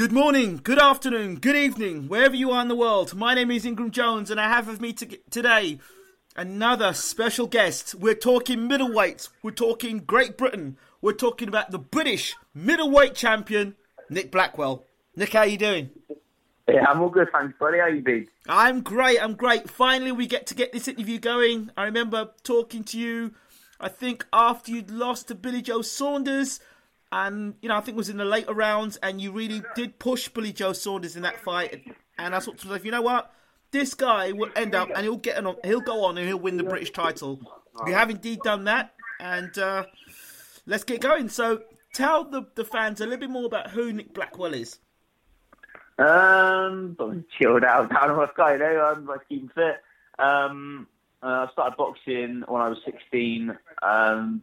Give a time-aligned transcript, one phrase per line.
[0.00, 3.14] Good morning, good afternoon, good evening, wherever you are in the world.
[3.14, 5.78] My name is Ingram Jones, and I have with me to, today
[6.34, 7.94] another special guest.
[7.94, 13.76] We're talking middleweight, we're talking Great Britain, we're talking about the British middleweight champion,
[14.08, 14.86] Nick Blackwell.
[15.16, 15.90] Nick, how are you doing?
[16.66, 17.76] Yeah, I'm all good, thanks, buddy.
[17.76, 18.26] How are you been?
[18.48, 19.22] I'm great.
[19.22, 19.68] I'm great.
[19.68, 21.72] Finally, we get to get this interview going.
[21.76, 23.34] I remember talking to you.
[23.78, 26.58] I think after you'd lost to Billy Joe Saunders,
[27.12, 29.98] and you know I think it was in the later rounds, and you really did
[29.98, 31.84] push Billy Joe Saunders in that fight.
[32.18, 33.32] And I thought to myself, you know what,
[33.70, 36.56] this guy will end up and he'll get on, he'll go on and he'll win
[36.56, 37.40] the British title.
[37.84, 39.86] We have indeed done that, and uh,
[40.66, 41.28] let's get going.
[41.28, 41.62] So
[41.94, 44.78] tell the the fans a little bit more about who Nick Blackwell is.
[45.98, 46.96] Um,
[47.38, 48.52] chilled out, down on my guy.
[48.52, 49.82] You know, I'm like keeping fit.
[50.18, 50.86] Um,
[51.22, 53.56] uh, I started boxing when I was 16.
[53.82, 54.42] Um,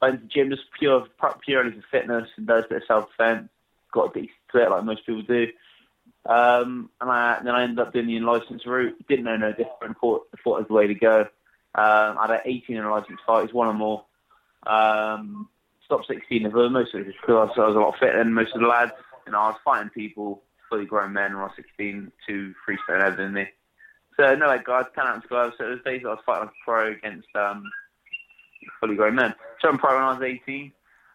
[0.00, 1.06] went to the gym just pure,
[1.44, 3.48] purely for fitness and does a bit of self defense.
[3.92, 5.48] Got a decent fit like most people do.
[6.26, 8.96] Um, and I, then I ended up doing the unlicensed route.
[9.08, 9.98] Didn't know no different.
[10.00, 11.20] Thought, thought it was the way to go.
[11.74, 14.04] Um, I had 18 in a license fights, one or more.
[14.66, 15.48] Um,
[15.84, 18.66] stopped 16 of them, mostly because I was a lot fitter than most of the
[18.66, 18.92] lads.
[19.28, 23.24] Know, I was fighting people, fully grown men when I was 16, two freestyle heavier
[23.24, 23.46] than me.
[24.16, 25.54] So no, like guys, 10 ounce gloves.
[25.56, 27.62] So it was days I was fighting like a pro against um,
[28.80, 29.34] fully grown men.
[29.68, 30.72] I'm pro when I was 18.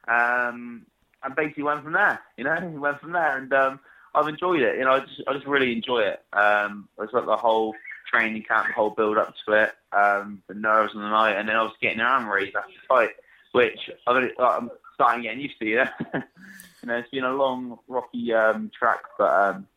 [0.08, 0.86] Um,
[1.24, 3.38] and basically went from there, you know, went from there.
[3.38, 3.80] And um,
[4.14, 4.78] I've enjoyed it.
[4.78, 6.24] You know, I just, I just really enjoy it.
[6.34, 7.74] Um, it's like the whole
[8.10, 11.50] training camp, the whole build up to it, um, the nerves on the night, and
[11.50, 13.10] then I was getting your arm raised after the fight,
[13.52, 15.66] which I'm starting getting used to.
[15.66, 19.68] You know, you know, it's been a long, rocky um, track, but um,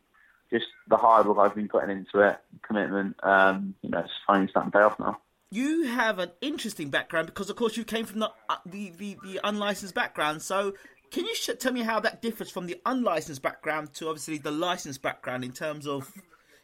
[0.53, 4.49] just the hard work I've been putting into it, commitment, um, you know, it's finally
[4.51, 5.19] starting to pay off now.
[5.51, 9.17] You have an interesting background because, of course, you came from the uh, the, the,
[9.25, 10.43] the unlicensed background.
[10.43, 10.75] So
[11.11, 14.51] can you sh- tell me how that differs from the unlicensed background to obviously the
[14.51, 16.13] licensed background in terms of,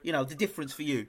[0.02, 1.06] you know, the difference for you?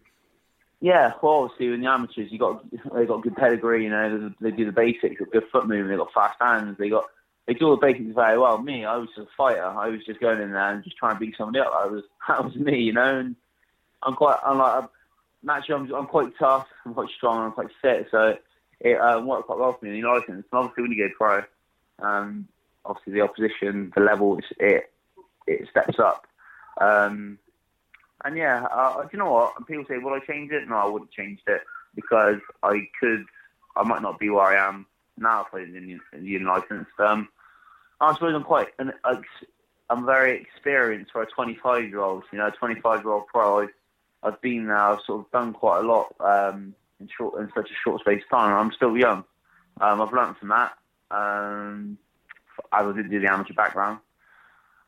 [0.80, 3.84] Yeah, well, obviously in the amateurs, you got they got good pedigree.
[3.84, 6.90] You know, they do the basics, got good foot movement, they got fast hands, they
[6.90, 7.06] got
[7.46, 8.58] they do all the basics very well.
[8.58, 9.66] Me, I was a fighter.
[9.66, 11.74] I was just going in there and just trying to beat somebody up.
[11.78, 13.20] I was that was me, you know.
[13.20, 13.36] And
[14.04, 14.86] I'm quite, I'm like,
[15.46, 16.68] naturally, I'm, I'm quite tough.
[16.86, 17.46] I'm quite strong.
[17.46, 18.38] I'm quite fit, so
[18.80, 19.92] it uh, worked quite well for me.
[19.92, 21.44] in You know, and obviously when you go pro,
[22.08, 22.48] um,
[22.84, 24.92] obviously the opposition, the level, it
[25.48, 26.28] it steps up.
[26.82, 27.38] Um,
[28.24, 29.68] and yeah, uh, do you know what?
[29.68, 31.62] People say, "Will I change it?" No, I wouldn't change it
[31.94, 33.26] because I could.
[33.78, 34.86] I might not be where I am
[35.18, 37.00] now if I was Indian, Indian licensed.
[37.00, 37.30] Um,
[38.02, 38.70] I suppose I'm quite.
[38.80, 38.94] An,
[39.90, 42.24] I'm very experienced for a 25 year old.
[42.32, 43.62] You know, a 25 year old pro.
[43.62, 43.70] I've,
[44.26, 44.78] I've been there.
[44.78, 48.24] I've sort of done quite a lot um, in short in such a short space
[48.24, 48.54] of time.
[48.54, 49.24] I'm still young.
[49.80, 50.74] Um, I've learned from that.
[51.12, 51.98] Um,
[52.72, 54.00] I did do the amateur background.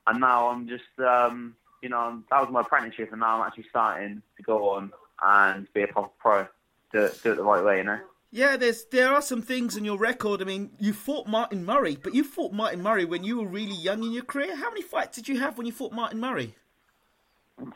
[0.08, 3.66] And now I'm just, um, you know, that was my apprenticeship, and now I'm actually
[3.70, 6.47] starting to go on and be a proper pro,
[6.94, 8.00] do, do it the right way, you know.
[8.30, 10.42] Yeah, there's there are some things in your record.
[10.42, 13.76] I mean, you fought Martin Murray, but you fought Martin Murray when you were really
[13.76, 14.56] young in your career.
[14.56, 16.56] How many fights did you have when you fought Martin Murray?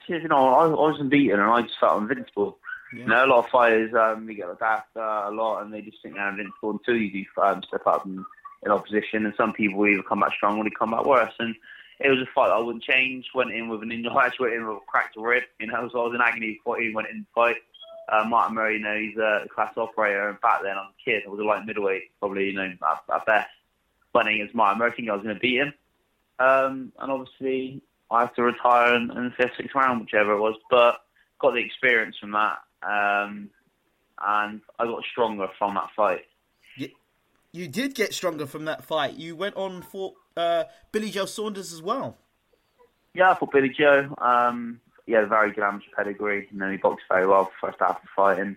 [0.07, 2.57] You know, I, I wasn't beaten, and I just felt invincible.
[2.93, 2.99] Yeah.
[2.99, 5.81] You know, a lot of fighters, um, they get looked after a lot, and they
[5.81, 8.23] just think they're invincible until you do um, step up and
[8.63, 11.33] in opposition, and some people either come back strong or they come back worse.
[11.39, 11.55] And
[11.99, 13.27] it was a fight I wouldn't change.
[13.33, 14.11] Went in with an injury.
[14.15, 15.43] I actually went in with a cracked rib.
[15.59, 17.57] You know, so I was in agony before he went in the fight.
[18.09, 20.29] Uh, Martin Murray, you know, he's a class operator.
[20.29, 21.23] And back then, I was a kid.
[21.25, 23.49] I was a light middleweight, probably, you know, at, at best.
[24.11, 25.73] But against Martin Murray, I I was going to beat him.
[26.39, 27.81] Um, and obviously,
[28.11, 30.55] I had to retire in, in the fifth, sixth round, whichever it was.
[30.69, 31.01] But
[31.39, 32.57] got the experience from that.
[32.83, 33.49] Um,
[34.23, 36.25] and I got stronger from that fight
[37.51, 39.15] you did get stronger from that fight.
[39.15, 42.17] You went on for uh, Billy Joe Saunders as well.
[43.13, 44.13] Yeah, I fought Billy Joe.
[44.19, 47.67] Um, he had a very good amateur pedigree, and then he boxed very well for
[47.67, 48.39] first half of the fight.
[48.39, 48.55] And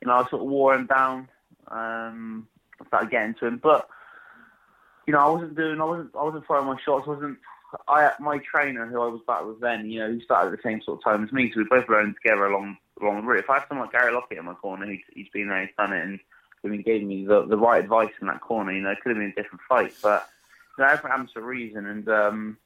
[0.00, 1.28] you know, I sort of wore him down.
[1.68, 2.48] Um,
[2.80, 3.88] I started getting to him, but
[5.06, 7.04] you know, I wasn't doing, I wasn't, I wasn't throwing my shots.
[7.06, 7.38] I wasn't.
[7.88, 10.68] I, my trainer, who I was back with then, you know, he started at the
[10.68, 13.40] same sort of time as me, so we both learned together along along the route.
[13.40, 15.74] If I had someone like Gary Lockett in my corner, he's, he's been there, he's
[15.76, 16.20] done it, and
[16.64, 18.72] I mean, gave me the, the right advice in that corner.
[18.72, 20.28] You know, it could have been a different fight, but
[20.78, 21.86] you know, everything happens for a reason.
[21.86, 22.58] And um,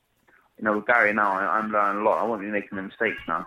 [0.58, 2.20] you know, with Gary now, I, am learning a lot.
[2.20, 3.46] I won't be making the mistakes now.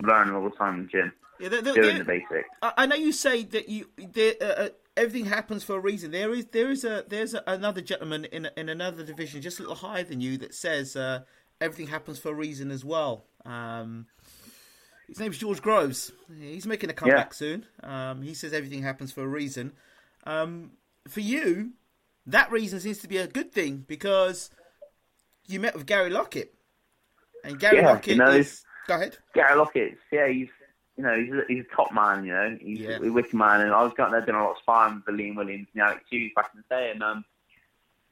[0.00, 1.12] I'm learning all the time in the gym,
[1.42, 2.48] yeah, they're, they're, doing they're, the basics.
[2.62, 6.10] I know you say that you uh, uh, everything happens for a reason.
[6.10, 9.62] There is there is a there's a, another gentleman in in another division, just a
[9.62, 11.20] little higher than you, that says uh,
[11.60, 13.24] everything happens for a reason as well.
[13.44, 14.06] Um,
[15.08, 16.12] his name's George Groves.
[16.40, 17.36] He's making a comeback yeah.
[17.36, 17.66] soon.
[17.82, 19.72] Um, he says everything happens for a reason.
[20.24, 20.72] Um,
[21.08, 21.72] for you,
[22.26, 24.50] that reason seems to be a good thing because
[25.46, 26.54] you met with Gary Lockett.
[27.44, 28.64] And Gary Yeah, Lockett you know, is.
[28.86, 29.18] Go ahead.
[29.34, 30.48] Gary Lockett, yeah, he's
[30.96, 32.24] you know he's a, he's a top man.
[32.24, 32.98] You know, he's Yeah.
[33.02, 33.60] a wicked man.
[33.62, 35.82] And I was going there doing a lot of sparring with the Liam Williams and
[35.82, 37.24] Alex Hughes back in the day, and um,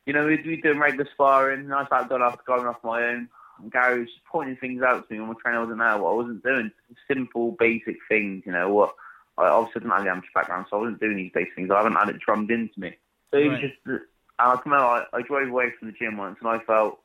[0.06, 1.60] you know we'd be doing regular sparring.
[1.60, 3.28] And I started going off going off my own.
[3.62, 5.98] And Gary was just pointing things out to me when my trainer wasn't there.
[5.98, 6.70] What I wasn't doing,
[7.06, 8.44] simple, basic things.
[8.46, 8.94] You know what.
[9.38, 11.70] I obviously didn't have the amateur background, so I wasn't doing these basic things.
[11.70, 12.96] I haven't had it drummed into me.
[13.30, 14.00] So it was just, and
[14.38, 16.98] I come out, I, I drove away from the gym once, and I felt,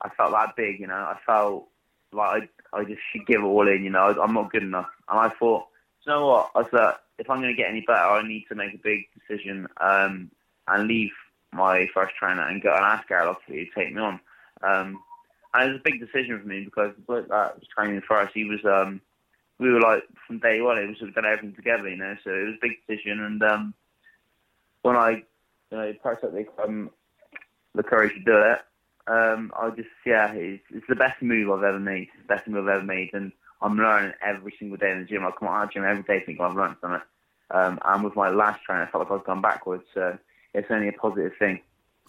[0.00, 0.94] I felt that big, you know.
[0.94, 1.68] I felt
[2.12, 4.04] like I, I just should give it all in, you know.
[4.04, 5.66] I, I'm not good enough, and I thought,
[6.04, 6.50] you know what?
[6.54, 9.06] I said, if I'm going to get any better, I need to make a big
[9.18, 10.30] decision um,
[10.68, 11.12] and leave
[11.52, 14.20] my first trainer and go and ask Lockett to take me on.
[14.62, 15.02] Um,
[15.54, 18.18] and it was a big decision for me because the bloke that was training for
[18.18, 19.00] us, he was, um,
[19.58, 22.14] we were like from day one, it was sort of done everything together, you know.
[22.22, 23.74] So it was a big decision, and um,
[24.82, 26.90] when I, you know, the um,
[27.74, 28.60] the courage to do it,
[29.08, 32.08] um, I just yeah, it's, it's the best move I've ever made.
[32.22, 33.32] The best move I've ever made, and
[33.62, 35.24] I'm learning every single day in the gym.
[35.24, 37.00] I come out of the gym every day thinking I've learned something.
[37.50, 39.84] Um, and with my last trainer, I felt like I was going backwards.
[39.94, 40.18] So
[40.54, 41.60] it's only a positive thing.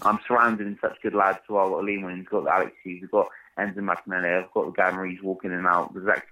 [0.02, 1.66] I'm surrounded in such good lads well.
[1.66, 3.28] I've got Liam Williams, got Alex Hughes, I've got
[3.58, 5.96] Enzo Maccarinelli, I've got the Reeves walking in and out.
[5.96, 6.28] Like-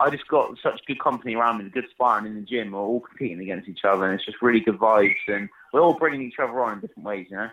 [0.00, 2.70] I just got such good company around me, the good sparring in the gym.
[2.70, 5.16] We're all competing against each other, and it's just really good vibes.
[5.26, 7.50] And we're all bringing each other on in different ways, you know.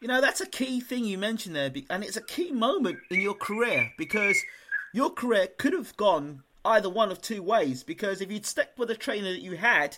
[0.00, 3.20] You know, that's a key thing you mentioned there, and it's a key moment in
[3.20, 4.36] your career because
[4.92, 7.82] your career could have gone either one of two ways.
[7.82, 9.96] Because if you'd stuck with the trainer that you had,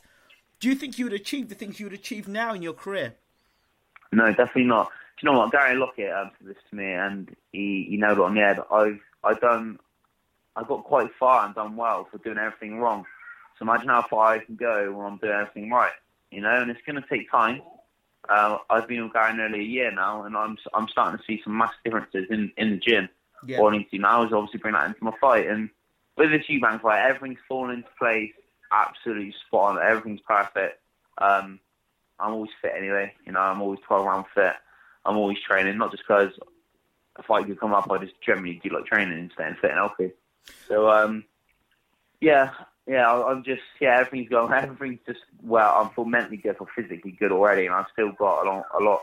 [0.61, 3.15] do you think you would achieve the things you would achieve now in your career?
[4.13, 4.89] No, definitely not.
[4.89, 5.53] Do you know what?
[5.53, 8.61] Gary Lockett um, answered this to me, and he, he nailed it on the head.
[8.71, 9.81] I've I've done,
[10.55, 13.05] I got quite far and done well for doing everything wrong.
[13.59, 15.93] So imagine how far I can go when I'm doing everything right.
[16.31, 17.61] You know, and it's going to take time.
[18.29, 21.41] Uh, I've been with Gary nearly a year now, and I'm I'm starting to see
[21.43, 23.09] some massive differences in in the gym.
[23.47, 23.61] Yeah.
[23.61, 25.71] What I need to now is obviously bring that into my fight, and
[26.17, 28.33] with this Eubank fight, everything's fallen into place,
[28.73, 29.83] absolutely spot on.
[29.83, 30.81] Everything's perfect.
[31.19, 31.61] Um,
[32.19, 33.15] I'm always fit anyway.
[33.25, 34.55] You know, I'm always 12 round fit.
[35.05, 36.33] I'm always training, not just because
[37.17, 37.91] a fight could come up.
[37.91, 40.13] I just generally do like training and staying fit and healthy.
[40.67, 41.25] So, um,
[42.21, 42.51] yeah,
[42.89, 45.75] yeah, I'm just yeah, everything's going, everything's just well.
[45.81, 48.83] I'm feel mentally good, or physically good already, and I've still got a lot, a
[48.83, 49.01] lot,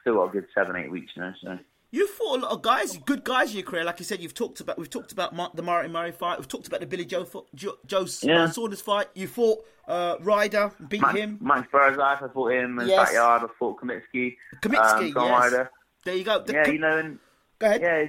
[0.00, 1.32] still got a good seven, eight weeks, know.
[1.42, 1.58] So.
[1.90, 3.82] You fought a lot of guys, good guys in your career.
[3.82, 6.38] Like you said, you've talked about we've talked about the Martin Murray fight.
[6.38, 8.50] We've talked about the Billy Joe Joe, Joe Yeah.
[8.50, 9.06] Saunders fight.
[9.14, 11.38] You fought uh, Ryder, beat Max, him.
[11.40, 13.06] Max Bursak, I fought him, and Yes.
[13.08, 14.36] Backyard, I fought Khomitsky.
[14.60, 15.40] Khomitsky, um, yes.
[15.40, 15.70] Ryder.
[16.04, 16.42] There you go.
[16.42, 17.18] The Yeah, you know, and
[17.58, 17.80] go ahead.
[17.80, 18.04] yeah,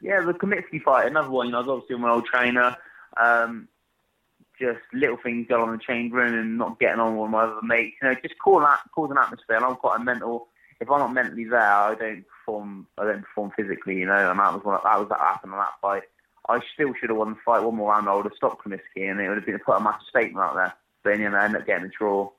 [0.00, 1.46] yeah, the Khomitsky fight, another one.
[1.46, 2.76] You know, I was obviously my old trainer.
[3.16, 3.68] Um,
[4.58, 7.44] just little things going on in the change room and not getting on with my
[7.44, 7.96] other mates.
[8.02, 9.56] You know, just cause an, cause an atmosphere.
[9.56, 10.48] And I'm quite a mental.
[10.80, 12.86] If I'm not mentally there, I don't perform.
[12.98, 13.98] I don't perform physically.
[13.98, 14.78] You know, and that was one.
[14.82, 16.02] That was that happened on that fight.
[16.48, 18.08] I still should have won the fight one more round.
[18.08, 20.44] I would have stopped Khomitsky, and it would have been a put a massive statement
[20.44, 20.74] out there.
[21.02, 22.30] But you know, I ended up getting a draw.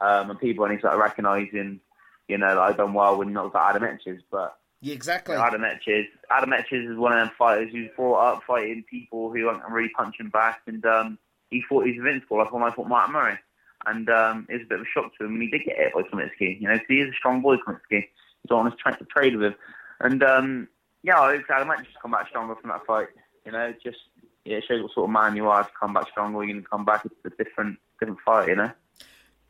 [0.00, 1.80] Um, and people only started recognising,
[2.28, 5.34] you know, that I'd done well when not out Adam Etches, but Yeah, exactly.
[5.34, 6.06] Adam Etches.
[6.30, 9.90] Adam Etches is one of them fighters who's brought up fighting people who aren't really
[9.96, 11.18] punching back, and um,
[11.50, 13.38] he thought he's invincible, like when I fought Martin Murray.
[13.86, 15.76] And um, it was a bit of a shock to him when he did get
[15.76, 18.08] hit by Khomitsky, you know, 'cause he is a strong boy, Khomitsky.
[18.42, 19.54] He's on his train to trade with him.
[20.00, 20.68] And um,
[21.02, 23.08] yeah, I hope Adam Etches come back stronger from that fight.
[23.46, 23.98] You know, just
[24.44, 26.42] yeah, it shows what sort of man you are to come back stronger.
[26.42, 27.04] You're going to come back.
[27.04, 28.70] It's a different, different fight, you know.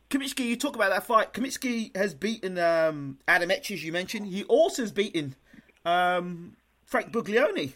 [0.09, 1.33] Khomitsky, you talk about that fight.
[1.33, 4.27] Khomitsky has beaten um, Adam Etches, you mentioned.
[4.27, 5.35] He also has beaten
[5.85, 7.73] um, Frank Buglioni.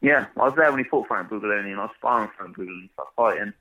[0.00, 2.90] Yeah, I was there when he fought Frank Buglioni, and I was sparring Frank Buglioni
[2.94, 3.40] for that fight.
[3.40, 3.52] And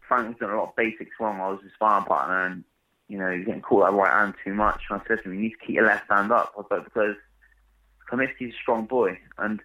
[0.00, 1.40] Frank was doing a lot of basics wrong.
[1.40, 2.64] I was his sparring partner, and
[3.08, 4.82] you know, he was getting caught that right hand too much.
[4.88, 6.66] And I said to him, "You need to keep your left hand up." I was
[6.70, 7.16] like, because
[8.10, 9.60] Khomitsky's a strong boy, and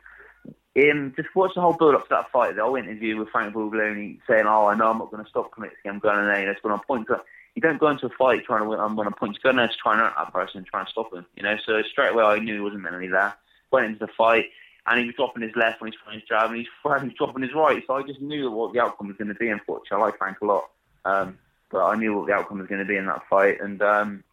[0.77, 2.55] um, just watch the whole build up to that fight.
[2.55, 5.51] The whole interview with Frank Buglioni saying, "Oh, I know I'm not going to stop
[5.51, 5.87] Khomitsky.
[5.87, 6.39] I'm going in there.
[6.39, 7.21] You know, it's going to point." To,
[7.55, 8.79] you don't go into a fight trying to win.
[8.79, 9.35] I'm going to point.
[9.35, 11.25] You go in there to try and hurt that person, try and stop him.
[11.37, 13.33] You know, so straight away I knew he wasn't mentally there.
[13.71, 14.45] Went into the fight
[14.87, 17.17] and he was dropping his left when he's throwing his jab, and he's, he was
[17.17, 17.83] dropping his right.
[17.87, 19.49] So I just knew what the outcome was going to be.
[19.49, 20.69] Unfortunately, I like Frank a lot,
[21.05, 21.37] um,
[21.71, 23.59] but I knew what the outcome was going to be in that fight.
[23.61, 24.23] And um,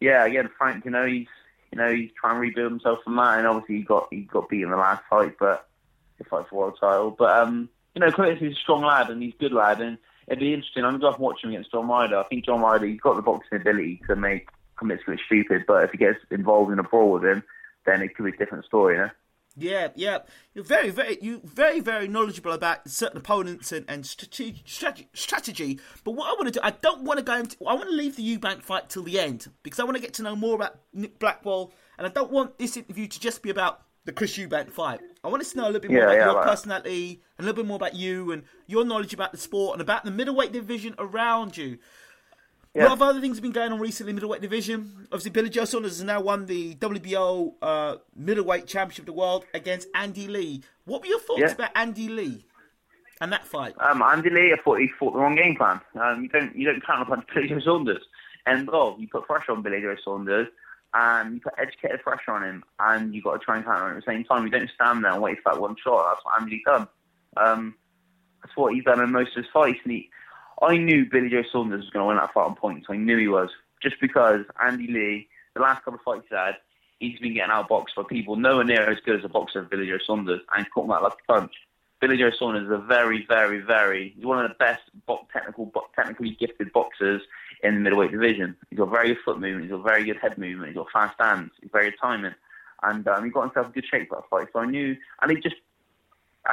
[0.00, 1.28] yeah, again, Frank, you know, he's
[1.70, 4.48] you know he's trying to rebuild himself from that, and obviously he got he got
[4.48, 5.68] beat in the last fight, but
[6.18, 7.10] he fights for world title.
[7.10, 9.98] But um, you know, Curtis is a strong lad, and he's a good lad, and
[10.26, 10.84] it'd be interesting.
[10.84, 12.18] I'm going to watch him against John Ryder.
[12.18, 15.84] I think John Ryder, he's got the boxing ability to make commits look stupid, but
[15.84, 17.42] if he gets involved in a brawl with him,
[17.86, 19.10] then it could be a different story, you know.
[19.56, 20.18] Yeah, yeah.
[20.54, 25.80] You're very, very, you very, very knowledgeable about certain opponents and, and strategy, strategy, strategy.
[26.04, 27.56] But what I want to do, I don't want to go into.
[27.66, 30.14] I want to leave the Eubank fight till the end because I want to get
[30.14, 33.50] to know more about Nick Blackwell, and I don't want this interview to just be
[33.50, 35.00] about the Chris Eubank fight.
[35.22, 37.44] I want to know a little bit more Yeah, about yeah, your like personality, and
[37.44, 40.10] a little bit more about you and your knowledge about the sport and about the
[40.10, 41.78] middleweight division around you.
[42.74, 42.90] Yeah.
[42.92, 45.06] of other things have been going on recently in middleweight division.
[45.12, 49.44] Obviously, Billy Joe Saunders has now won the WBO uh, middleweight championship of the world
[49.52, 50.62] against Andy Lee.
[50.86, 51.52] What were your thoughts Yeah.
[51.52, 52.46] about Andy Lee
[53.20, 53.74] and that fight?
[53.78, 55.80] Um, Andy Lee, I thought he fought the wrong game plan.
[56.00, 58.02] Um, you don't you don't counter punch Billy Joe Saunders,
[58.46, 60.48] and oh, you put pressure on Billy Joe Saunders,
[60.94, 63.98] and you put educated pressure on him, and you've got to try and counter him
[63.98, 64.44] at the same time.
[64.44, 66.14] You don't stand there and wait for that one shot.
[66.14, 66.88] That's what Andy done.
[67.36, 67.74] Um,
[68.42, 69.78] that's what he's done in most of his fights.
[69.84, 70.10] And he,
[70.62, 72.86] I knew Billy Joe Saunders was going to win that fight on points.
[72.88, 73.50] I knew he was,
[73.82, 76.54] just because Andy Lee, the last couple of fights he's had,
[77.00, 79.98] he's been getting outboxed by people nowhere near as good as a boxer Billy Joe
[80.06, 81.52] Saunders, and caught him that lucky punch.
[82.00, 84.12] Billy Joe Saunders is a very, very, very.
[84.16, 84.82] He's one of the best
[85.32, 87.22] technical, technically gifted boxers
[87.62, 88.56] in the middleweight division.
[88.70, 89.64] He's got very good foot movement.
[89.64, 90.68] He's got very good head movement.
[90.68, 91.50] He's got fast hands.
[91.60, 92.34] He's very timing,
[92.84, 94.48] and um, he got himself in good shape for that fight.
[94.52, 95.56] So I knew, and he just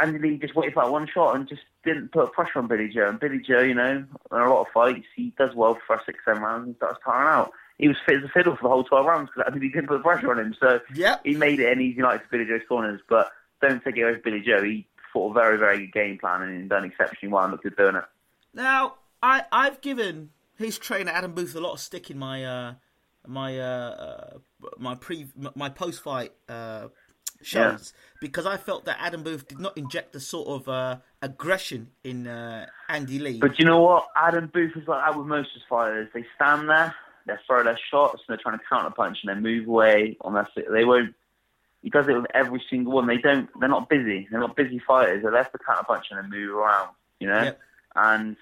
[0.02, 2.90] Andy Lee just waited for that one shot and just didn't put pressure on Billy
[2.90, 3.08] Joe.
[3.10, 6.06] And Billy Joe, you know, in a lot of fights, he does well for first
[6.06, 7.52] six, seven rounds and starts tiring out.
[7.78, 9.88] He was fit as a fiddle for the whole 12 rounds because Andy Lee didn't
[9.88, 10.56] put pressure on him.
[10.60, 11.22] So Yep.
[11.26, 13.02] he made it an easy night for Billy Joe's corners.
[13.10, 13.32] But
[13.62, 14.62] don't take it away from Billy Joe.
[14.64, 17.78] He fought a very, very good game plan and done exceptionally well and looked good
[17.78, 18.04] doing it.
[18.54, 22.74] Now, I I've given his trainer Adam Booth a lot of stick in my uh
[23.28, 24.38] my uh, uh
[24.78, 26.88] my pre my post fight uh
[27.42, 31.90] shows because I felt that Adam Booth did not inject the sort of uh aggression
[32.04, 33.40] in uh Andy Lee.
[33.40, 34.08] But you know what?
[34.16, 36.10] Adam Booth is like that with most fighters.
[36.14, 36.94] They stand there,
[37.26, 40.34] they throw their shots, and they're trying to counter punch, and they move away on
[40.34, 40.48] their.
[40.72, 41.16] They won't.
[41.82, 43.08] He does it with every single one.
[43.08, 43.50] They don't.
[43.60, 44.28] They're not busy.
[44.30, 45.24] They're not busy fighters.
[45.24, 46.90] They're left to counter punch and then move around.
[47.20, 47.44] You know.
[47.44, 47.60] Yep.
[47.96, 48.36] And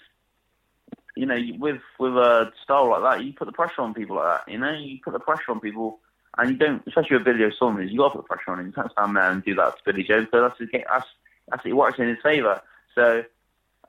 [1.18, 4.46] you know, with with a style like that, you put the pressure on people like
[4.46, 4.52] that.
[4.52, 6.00] You know, you put the pressure on people,
[6.38, 6.84] and you don't.
[6.88, 8.68] Especially with Billy Joe Saunders, you got to put pressure on him.
[8.68, 10.26] You can't stand there and do that to Billy Joe.
[10.32, 11.08] So that's his, game- that's
[11.50, 12.62] that's it works in his favour.
[12.96, 13.24] So.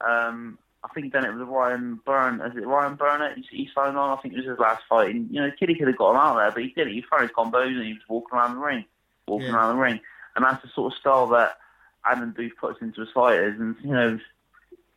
[0.00, 2.40] Um, I think he done it with Ryan Byrne.
[2.40, 3.37] Is it Ryan Burnett?
[3.50, 4.17] He, signed on.
[4.17, 5.12] I think it was his last fight.
[5.12, 6.93] And, you know, Kitty could have got him out there, but he did it.
[6.93, 8.85] He found his combos and he was walking around the ring,
[9.26, 9.55] walking Yeah.
[9.57, 10.00] around the ring.
[10.37, 11.59] And that's the sort of style that
[12.05, 13.59] Adam Booth puts into his fighters.
[13.59, 14.21] And you know,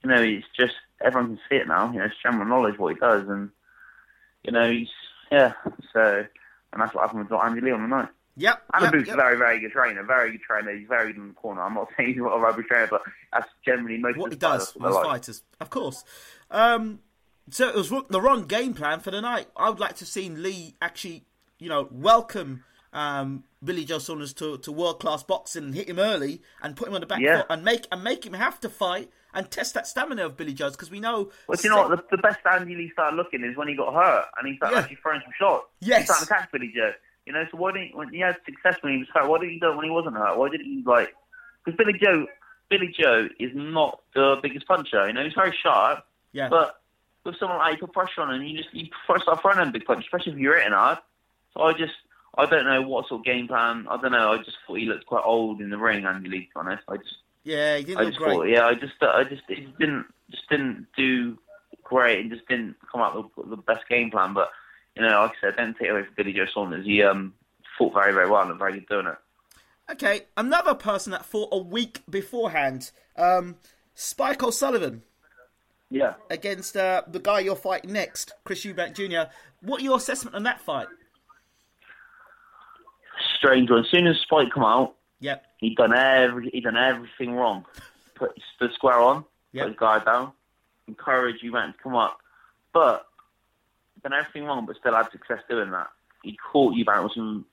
[0.04, 1.92] you know, it's just everyone can see it now.
[1.92, 3.50] You know, it's general knowledge what he does, and
[4.44, 4.88] you know, he's
[5.32, 5.54] yeah.
[5.94, 6.26] So,
[6.74, 8.10] and that's what happened with Andy Lee on the night.
[8.38, 9.18] yep, Adam yep, Booth's yep.
[9.18, 10.04] a very, very good trainer.
[10.04, 10.76] Very good trainer.
[10.76, 11.62] He's very good in the corner.
[11.62, 13.02] I'm not saying he's not a rubbish trainer, but
[13.34, 15.12] that's generally most what of he does fighters, with what his they're like.
[15.12, 16.04] fighters, of course.
[16.50, 17.00] Um,
[17.50, 19.48] so it was the wrong game plan for the night.
[19.58, 21.26] I would like to have seen Lee actually,
[21.60, 22.64] you know, welcome
[22.94, 26.88] um, Billy Joe Saunders to, to world class boxing and hit him early and put
[26.88, 27.38] him on the back Yeah.
[27.40, 30.54] foot and make and make him have to fight and test that stamina of Billy
[30.54, 31.32] Joe's because we know.
[31.48, 32.10] Well, do you know what?
[32.10, 34.76] The, the best Andy Lee started looking is when he got hurt and he started
[34.76, 34.82] Yeah.
[34.82, 35.66] actually throwing some shots.
[35.80, 36.02] Yes.
[36.02, 36.92] He started to catch Billy Joe.
[37.26, 39.30] You know, so why didn't when he had success when he was hurt?
[39.30, 40.38] Why didn't he do it when he wasn't hurt?
[40.38, 41.14] Why didn't he like?
[41.64, 42.26] Because Billy Joe,
[42.70, 45.08] Billy Joe is not the biggest puncher.
[45.08, 46.82] You know, he's very sharp, yeah, but
[47.24, 48.88] with someone like you put pressure on him, you just you
[49.20, 50.98] start throwing them big punches, especially if you're hitting hard.
[51.54, 51.94] So I just.
[52.38, 53.86] I don't know what sort of game plan.
[53.90, 54.32] I don't know.
[54.32, 56.38] I just thought he looked quite old in the ring, Andy Lee.
[56.40, 58.34] To be honest, I just yeah, he didn't I look just great.
[58.36, 61.38] thought, yeah, I just, I just, it just didn't, just didn't do
[61.84, 64.34] great, and just didn't come up with the best game plan.
[64.34, 64.50] But
[64.96, 66.86] you know, like I said, don't take away from Billy Joe Saunders.
[66.86, 67.34] He um
[67.78, 69.16] fought very, very well and very good doing it.
[69.92, 73.56] Okay, another person that fought a week beforehand, um,
[73.94, 75.02] Spike O'Sullivan
[75.90, 76.14] Yeah.
[76.30, 79.30] against uh, the guy you're fighting next, Chris Eubank Jr.
[79.62, 80.88] What are your assessment on that fight?
[83.38, 83.80] Strange one.
[83.84, 87.66] As soon as Spike come out, Yep, he done every, he done everything wrong.
[88.16, 89.24] Put the square on,
[89.54, 89.64] Yep.
[89.64, 90.32] put his guard down,
[90.88, 92.20] encouraged you man to come up,
[92.74, 93.06] but
[94.04, 95.88] done everything wrong, but still had success doing that.
[96.24, 97.46] He caught Eubank with some,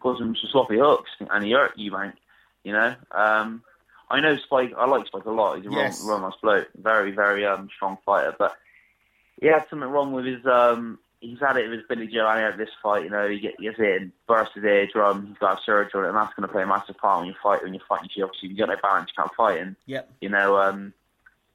[0.00, 2.14] caused some sloppy hooks, and he hurt Eubank.
[2.64, 3.62] You know, um,
[4.10, 4.72] I know Spike.
[4.76, 5.56] I like Spike a lot.
[5.58, 5.98] He's a Yes.
[6.00, 6.68] real, real nice bloke.
[6.76, 8.54] Very, very um, strong fighter, but
[9.40, 10.44] he had something wrong with his.
[10.46, 12.26] Um, he's had it with Billy Joe.
[12.26, 13.04] I had this fight.
[13.04, 15.26] You know, he get- he gets hit and bursts his eardrum.
[15.26, 17.28] He's got a surgery, on it, and that's going to play a massive part when
[17.28, 17.62] you fight.
[17.62, 19.10] When you're fighting, you obviously you got no balance.
[19.10, 20.56] You can't fight, and yep, you know.
[20.58, 20.92] Um,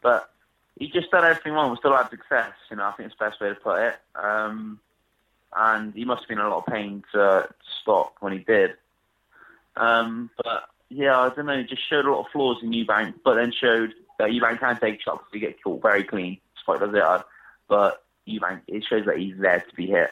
[0.02, 0.30] but
[0.78, 1.72] he just done everything wrong.
[1.72, 2.54] We still had success.
[2.70, 3.96] You know, I think it's the best way to put it.
[4.16, 4.80] Um,
[5.56, 7.18] and he must have been in a lot of pain to,
[7.48, 8.74] to stop when he did.
[9.78, 11.58] Um, but yeah, I don't know.
[11.58, 14.78] He just showed a lot of flaws in Eubank, but then showed that Eubank can
[14.80, 16.40] take shots if he get caught very clean.
[16.68, 17.24] Does it hard,
[17.68, 20.10] but Eubank it shows that he's there to be hit.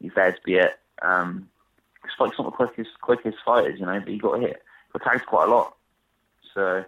[0.00, 0.78] He's there to be hit.
[1.00, 1.48] Um,
[2.12, 4.62] Spike's not the quickest quickest fighters, you know, but he got hit.
[4.92, 5.76] Got tagged quite a lot.
[6.54, 6.84] So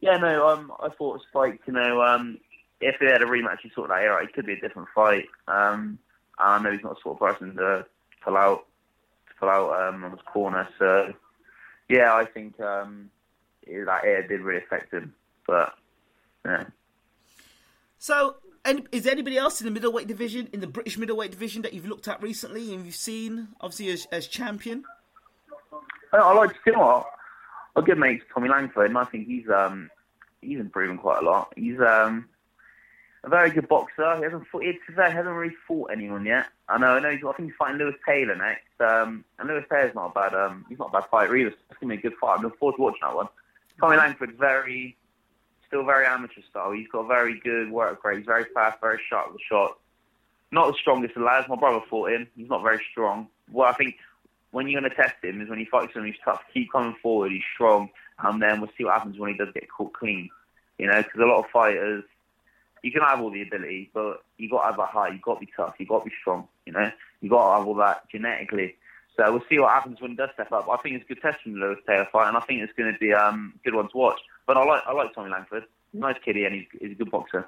[0.00, 2.38] yeah, no, um, I thought Spike, you know, um,
[2.80, 5.26] if they had a rematch, he sort of like, it could be a different fight.
[5.48, 5.98] Um,
[6.38, 7.86] I know he's not the sort of person to
[8.22, 8.66] pull out,
[9.28, 10.68] to pull out um, on his corner.
[10.78, 11.14] So,
[11.88, 13.10] yeah, I think, um,
[13.66, 15.14] that it did really affect him.
[15.46, 15.74] But
[16.44, 16.64] yeah.
[17.98, 18.36] So,
[18.66, 21.72] and is there anybody else in the middleweight division, in the British middleweight division, that
[21.72, 24.84] you've looked at recently and you've seen, obviously, as, as champion?
[26.12, 27.06] I, I like to you know what?
[27.76, 29.90] A good mate Tommy Langford, and I think he's um
[30.40, 31.52] he's improving quite a lot.
[31.56, 32.28] He's um
[33.24, 34.16] a very good boxer.
[34.16, 36.46] He hasn't fought, he hasn't really fought anyone yet.
[36.68, 37.10] I know, I know.
[37.10, 38.80] He's, I think he's fighting Lewis Taylor next.
[38.80, 41.50] Um, and Lewis Taylor's not a bad um he's not a bad fighter either.
[41.50, 42.36] It's gonna be a good fight.
[42.36, 43.28] I'm looking forward to watching that one.
[43.78, 44.96] Tommy Langford's very
[45.66, 46.72] still very amateur style.
[46.72, 48.18] He's got a very good work rate.
[48.18, 49.78] He's very fast, very sharp with the shot.
[50.52, 51.48] Not the strongest of lads.
[51.48, 52.28] My brother fought him.
[52.36, 53.28] He's not very strong.
[53.50, 53.96] Well, I think
[54.52, 56.04] when you're going to test him is when he fights him.
[56.04, 56.42] He's tough.
[56.54, 57.32] Keep coming forward.
[57.32, 60.30] He's strong, and then we'll see what happens when he does get caught clean.
[60.78, 62.04] You know, because a lot of fighters,
[62.82, 65.12] you can have all the ability, but you got to have a height.
[65.12, 65.74] You got to be tough.
[65.78, 66.48] You got to be strong.
[66.64, 68.76] You know, you got to have all that genetically.
[69.16, 70.68] So we'll see what happens when he does step up.
[70.68, 72.92] I think it's a good test from Lewis Taylor fight, and I think it's going
[72.92, 74.20] to be um, a good one to watch.
[74.46, 75.64] But I like I like Tommy Langford.
[75.92, 77.46] Nice kiddie, and he's, he's a good boxer.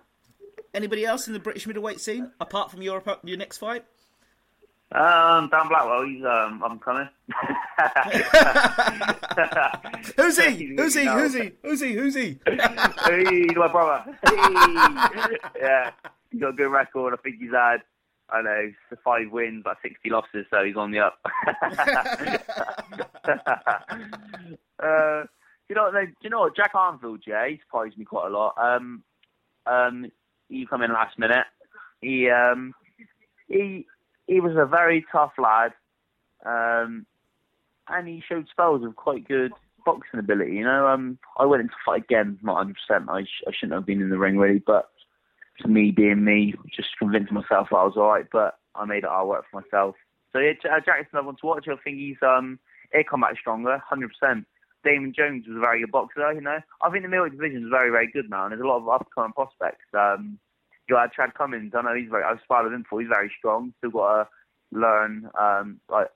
[0.75, 3.85] Anybody else in the British middleweight scene apart from your your next fight?
[4.91, 7.09] Um, Dan Blackwell, he's um, I'm coming.
[10.17, 10.75] who's he?
[10.77, 11.05] Who's he?
[11.05, 11.53] Who's he?
[11.63, 11.93] Who's he?
[11.99, 12.39] Who's he?
[12.47, 14.17] he's my brother.
[15.61, 15.91] Yeah,
[16.31, 17.13] he's got a good record.
[17.13, 17.83] I think he's had
[18.31, 18.73] I know
[19.05, 21.19] five wins, but sixty losses, so he's on the up.
[24.83, 25.25] uh,
[25.69, 26.51] you know, do you know?
[26.55, 28.55] Jack Arnfield, yeah, he surprised me quite a lot.
[28.59, 29.03] Um,
[29.67, 30.07] um,
[30.49, 31.47] he come in last minute.
[32.01, 32.75] He um,
[33.49, 33.87] he
[34.27, 35.73] he was a very tough lad,
[36.45, 37.07] um,
[37.89, 39.53] and he showed spells of quite good
[39.85, 40.55] boxing ability.
[40.55, 42.77] You know, um, I went into fight again, not 100.
[42.77, 44.91] percent I, sh- I shouldn't have been in the ring really, but
[45.61, 48.27] to me being me, just convincing myself I was alright.
[48.31, 49.97] But I made it hard work for myself.
[50.33, 51.67] So yeah, Jack is another one to watch.
[51.69, 52.59] I think he's um,
[52.93, 54.11] he'll come back stronger, 100.
[54.19, 54.47] percent
[54.89, 56.61] Damon Jones was a very good boxer, you know.
[56.81, 58.89] I think the middleweight division is very, very good now, and there's a lot of
[58.89, 59.85] upcoming prospects.
[59.93, 60.39] Um,
[60.89, 61.75] you had Chad Cummins.
[61.77, 62.25] I know he's very.
[62.25, 63.01] I've sparred with him before.
[63.01, 63.75] He's very strong.
[63.79, 64.29] Still got to
[64.73, 66.09] learn, um, like,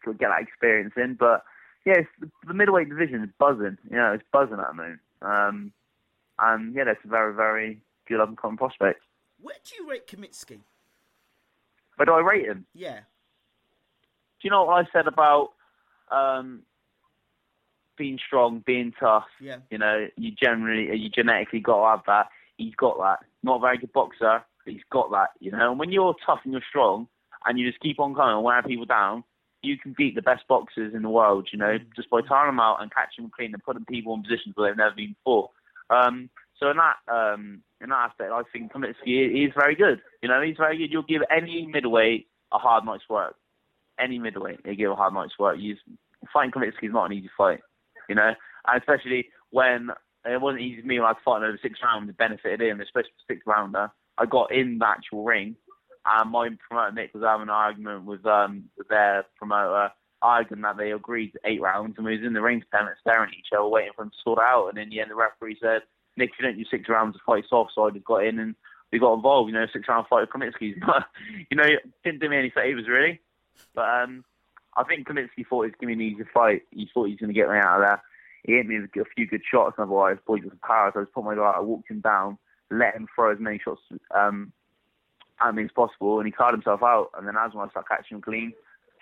[0.00, 1.14] still get that experience in.
[1.20, 1.44] But
[1.84, 2.00] yeah,
[2.46, 3.76] the middleweight division is buzzing.
[3.90, 5.00] You know, it's buzzing at the moment.
[5.20, 5.72] Um,
[6.38, 9.02] and yeah, that's a very, very good up and coming prospect.
[9.42, 10.60] Where do you rate Kaminsky?
[11.96, 12.64] Where do I rate him?
[12.74, 13.00] Yeah.
[13.00, 15.52] Do you know what I said about
[16.10, 16.62] um,
[17.96, 19.26] being strong, being tough.
[19.40, 19.58] Yeah.
[19.70, 22.28] You know, you generally, you genetically got to have that.
[22.56, 23.20] He's got that.
[23.42, 25.30] Not a very good boxer, but he's got that.
[25.40, 27.08] You know, and when you're tough and you're strong,
[27.44, 29.24] and you just keep on coming and wearing people down,
[29.62, 31.48] you can beat the best boxers in the world.
[31.52, 34.22] You know, just by tiring them out and catching them clean and putting people in
[34.22, 35.50] positions where they've never been before.
[35.90, 40.00] Um, so in that um, in that aspect, I think Kaminsky is very good.
[40.22, 40.90] You know, he's very good.
[40.90, 43.34] You'll give any middleweight a hard night's work.
[43.98, 45.56] Any middleweight, they give a hard night's work.
[45.58, 45.76] You
[46.32, 47.60] fighting Kaminsky is not an easy fight
[48.08, 48.32] you know,
[48.66, 49.90] and especially when
[50.24, 52.08] it wasn't easy for me when I was fighting over six rounds.
[52.08, 53.90] It benefited him, especially sixth rounder.
[54.16, 55.56] I got in the actual ring,
[56.06, 59.90] and my promoter Nick was having an argument with um their promoter,
[60.22, 62.86] arguing that they agreed to eight rounds, and we was in the ring for ten
[62.86, 64.68] minutes staring at each other, waiting for him to sort out.
[64.68, 65.82] And in the end, the referee said,
[66.16, 68.38] "Nick, if you don't do six rounds, the fight's off." So I just got in
[68.38, 68.54] and
[68.92, 69.48] we got involved.
[69.48, 71.06] You know, six round fight with Kaminsky, but
[71.50, 71.68] you know,
[72.02, 73.20] didn't do me any favors really.
[73.74, 74.24] But um,
[74.76, 76.62] I think Kaminsky thought he was giving me an easy fight.
[76.70, 78.02] He thought he was going to get me out of there
[78.44, 79.76] he hit me with a few good shots.
[79.78, 80.90] Otherwise, with the power.
[80.92, 81.54] So I just put my guy.
[81.56, 82.38] I walked him down,
[82.70, 83.80] let him throw as many shots
[84.14, 84.52] um,
[85.40, 87.10] at me as possible, and he tired himself out.
[87.16, 88.52] And then as when I started catching him clean,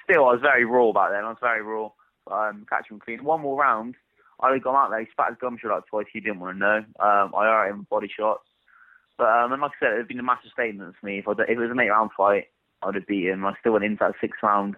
[0.04, 1.24] still I was very raw back then.
[1.24, 1.90] I was very raw.
[2.30, 3.24] Um, catching him clean.
[3.24, 3.96] One more round,
[4.40, 5.00] I got out there.
[5.00, 6.06] He spat his gum shot out twice.
[6.12, 6.76] He didn't want to know.
[7.00, 8.46] Um, I hurt him body shots.
[9.18, 11.18] But um, and like I said, it would have been a massive statement for me.
[11.18, 12.46] If, I, if it was an eight round fight,
[12.80, 13.44] I'd have beaten him.
[13.44, 14.76] I still went into that six round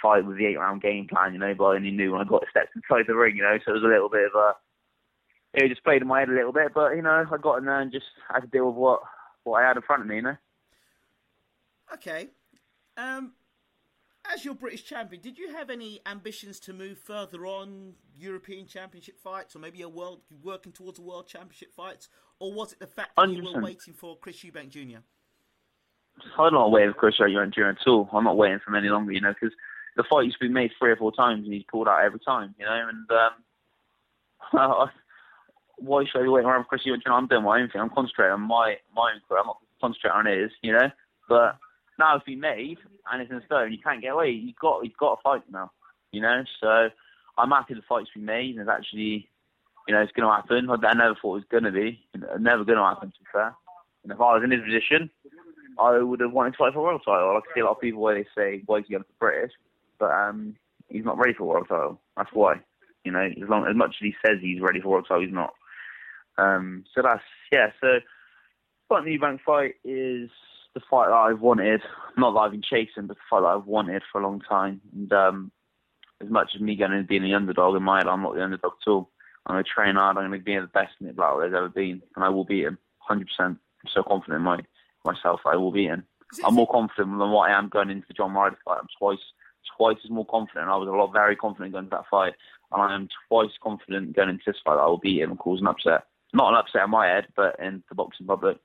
[0.00, 2.24] fight with the eight round game plan, you know, but I only knew when I
[2.24, 4.52] got steps inside the ring, you know, so it was a little bit of a
[5.54, 7.64] it just played in my head a little bit, but you know, I got in
[7.64, 9.00] there and just had to deal with what
[9.44, 10.36] what I had in front of me, you know.
[11.94, 12.28] Okay.
[12.96, 13.32] Um
[14.32, 19.20] as your British champion, did you have any ambitions to move further on European Championship
[19.20, 22.08] fights, or maybe a world working towards a World Championship fights,
[22.40, 23.36] or was it the fact that 100%.
[23.36, 24.98] you were waiting for Chris Eubank Jr.?
[26.38, 27.64] I'm not waiting for Chris Eubank Jr.
[27.64, 28.08] at all.
[28.12, 29.54] I'm not waiting for him any longer, you know, because
[29.96, 32.66] the fight's been made three or four times and he's pulled out every time, you
[32.66, 32.88] know.
[32.88, 33.10] And
[34.52, 34.90] um,
[35.78, 37.10] why should I be waiting around for Chris Eubank?
[37.10, 37.80] I'm doing my own thing.
[37.80, 39.40] I'm concentrating on my my own career.
[39.40, 40.90] I'm not concentrating on his, you know.
[41.28, 41.58] But
[41.98, 42.78] now it's been made
[43.10, 43.72] and it's in stone.
[43.72, 44.30] You can't get away.
[44.30, 45.70] You've got you've got to fight now,
[46.12, 46.44] you know.
[46.60, 46.88] So
[47.38, 49.28] I'm happy the fight's been made and it's actually,
[49.88, 50.68] you know, it's going to happen.
[50.70, 52.00] I never thought it was going to be.
[52.38, 53.10] Never going to happen.
[53.10, 53.54] To be fair.
[54.02, 55.10] And if I was in his position,
[55.80, 57.36] I would have wanted to fight for a world title.
[57.36, 59.52] I see a lot of people where they say, "Why is he going for British?"
[59.98, 60.56] But um,
[60.88, 62.00] he's not ready for world title.
[62.16, 62.60] That's why.
[63.04, 65.32] You know, as long as much as he says he's ready for world title, he's
[65.32, 65.54] not.
[66.38, 67.68] Um, so that's yeah.
[67.80, 67.98] So
[68.88, 70.30] fighting the Eubank fight is
[70.74, 71.82] the fight that I've wanted.
[72.16, 74.80] Not that I've been chasing, but the fight that I've wanted for a long time.
[74.94, 75.52] And um,
[76.22, 78.44] as much as me going and being the underdog in my head, I'm not the
[78.44, 79.10] underdog at all.
[79.46, 80.16] I'm going to train hard.
[80.16, 82.64] I'm going to be the best Nick Blackwell there's ever been, and I will beat
[82.64, 82.78] him
[83.08, 83.24] 100%.
[83.38, 83.58] I'm
[83.94, 84.60] so confident in my
[85.04, 85.40] myself.
[85.44, 86.04] That I will beat him.
[86.44, 88.78] I'm more confident than what I am going into the John Ryder fight.
[88.80, 89.18] I'm twice
[89.76, 90.68] twice as more confident.
[90.68, 92.34] I was a lot very confident going into that fight,
[92.72, 95.38] and I am twice confident going into this fight that I will beat him and
[95.38, 96.04] cause an upset.
[96.32, 98.58] Not an upset in my head, but in the boxing public.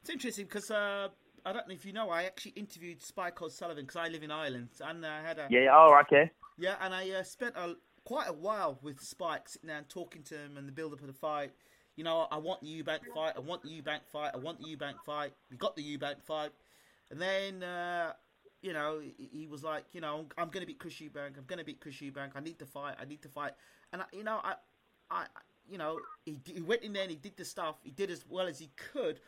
[0.00, 1.08] It's interesting because uh,
[1.44, 4.30] I don't know if you know, I actually interviewed Spike O'Sullivan because I live in
[4.30, 5.68] Ireland, and I had a yeah.
[5.72, 6.30] Oh, okay.
[6.58, 10.36] Yeah, and I uh, spent a, quite a while with Spike sitting down talking to
[10.36, 11.52] him and the build up of the fight.
[11.96, 13.34] You know, I want the Eubank fight.
[13.36, 14.32] I want the Eubank fight.
[14.34, 15.32] I want the Eubank fight.
[15.50, 16.50] We got the Eubank fight,
[17.10, 18.12] and then uh,
[18.62, 21.36] you know he was like, you know, I'm going to beat Chris Eubank.
[21.36, 22.30] I'm going to beat Chris Eubank.
[22.34, 22.94] I need to fight.
[23.00, 23.52] I need to fight.
[23.92, 24.54] And I, you know, I,
[25.10, 25.26] I,
[25.68, 27.76] you know, he, he went in there and he did the stuff.
[27.82, 29.20] He did as well as he could.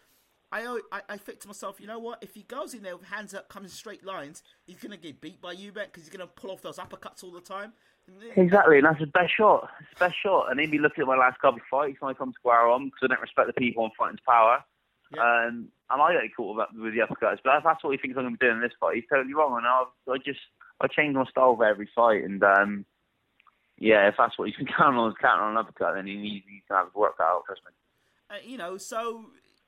[0.53, 2.23] I, I, I think to myself, you know what?
[2.23, 5.21] If he goes in there with hands up, coming straight lines, he's going to get
[5.21, 7.73] beat by Eubank because he's going to pull off those uppercuts all the time.
[8.37, 9.69] Exactly, and that's his best shot.
[9.79, 10.51] His best shot.
[10.51, 12.85] And he'd be looking at my last couple of fights when I come to on
[12.85, 14.63] because I don't respect the people I'm fighting's power.
[15.15, 15.23] Yeah.
[15.23, 17.39] Um, and I get caught with, with the uppercuts.
[17.45, 19.05] But if that's what he thinks I'm going to be doing in this fight, he's
[19.11, 19.57] totally wrong.
[19.59, 20.41] And I, I just
[20.81, 22.25] I change my style for every fight.
[22.25, 22.85] And um,
[23.79, 26.17] yeah, if that's what he's been counting on, is counting on an uppercut, then he
[26.17, 27.43] needs, he to have his work out.
[27.47, 27.73] Trust me.
[28.31, 29.27] Uh, you know, so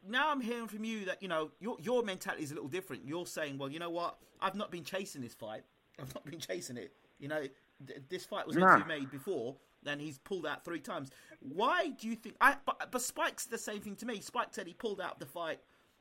[0.09, 3.05] now I'm hearing from you that you know your your mentality is a little different.
[3.05, 4.17] You're saying, well, you know what?
[4.41, 5.63] I've not been chasing this fight.
[6.01, 6.93] I've not been chasing it.
[7.19, 7.43] You know,
[7.87, 9.57] th- this fight was to made before.
[9.87, 11.11] Then he's pulled out three times.
[11.41, 12.35] Why do you think?
[12.41, 14.21] I but, but Spike's the same thing to me.
[14.21, 15.61] Spike said he pulled out the fight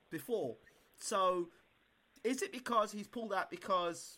[0.09, 0.55] before.
[0.97, 1.49] So
[2.23, 4.17] is it because he's pulled out because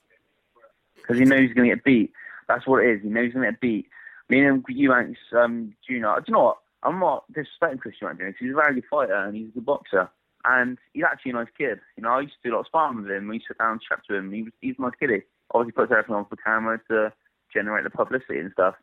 [0.95, 2.13] because he knows he's going to get beat?
[2.47, 3.01] That's what it is.
[3.03, 3.87] He knows he's going to get beat.
[4.29, 6.15] Me and Eubanks um, Junior.
[6.17, 6.57] Do you know what?
[6.83, 10.09] I'm not disrespecting Christian because he's a very good fighter and he's a good boxer.
[10.45, 11.79] And he's actually a nice kid.
[11.97, 13.27] You know, I used to do a lot of sparring with him.
[13.27, 14.31] We used to sit down and chat to him.
[14.31, 15.23] He was, he's a nice kid.
[15.51, 17.11] Obviously puts everything on for camera to
[17.53, 18.75] generate the publicity and stuff.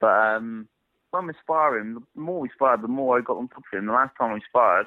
[0.00, 0.68] But um,
[1.10, 3.86] when we sparring, the more we sparred, the more I got on top of him.
[3.86, 4.86] The last time we sparred,